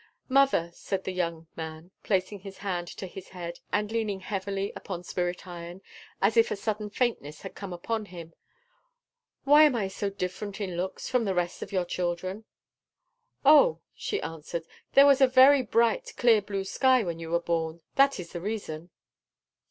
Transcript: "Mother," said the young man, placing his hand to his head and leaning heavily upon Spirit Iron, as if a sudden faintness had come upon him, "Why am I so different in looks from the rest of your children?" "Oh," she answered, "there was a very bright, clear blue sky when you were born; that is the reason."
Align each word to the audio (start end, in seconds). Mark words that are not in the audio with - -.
"Mother," 0.29 0.71
said 0.73 1.03
the 1.03 1.11
young 1.13 1.45
man, 1.55 1.91
placing 2.01 2.39
his 2.39 2.57
hand 2.57 2.87
to 2.87 3.05
his 3.05 3.29
head 3.29 3.59
and 3.71 3.91
leaning 3.91 4.21
heavily 4.21 4.73
upon 4.75 5.03
Spirit 5.03 5.45
Iron, 5.45 5.83
as 6.23 6.35
if 6.35 6.49
a 6.49 6.55
sudden 6.55 6.89
faintness 6.89 7.43
had 7.43 7.53
come 7.53 7.71
upon 7.71 8.05
him, 8.05 8.33
"Why 9.43 9.61
am 9.65 9.75
I 9.75 9.89
so 9.89 10.09
different 10.09 10.59
in 10.59 10.75
looks 10.75 11.07
from 11.07 11.25
the 11.25 11.35
rest 11.35 11.61
of 11.61 11.71
your 11.71 11.85
children?" 11.85 12.45
"Oh," 13.45 13.81
she 13.93 14.19
answered, 14.23 14.65
"there 14.93 15.05
was 15.05 15.21
a 15.21 15.27
very 15.27 15.61
bright, 15.61 16.13
clear 16.17 16.41
blue 16.41 16.63
sky 16.63 17.03
when 17.03 17.19
you 17.19 17.29
were 17.29 17.39
born; 17.39 17.81
that 17.93 18.19
is 18.19 18.31
the 18.31 18.41
reason." 18.41 18.89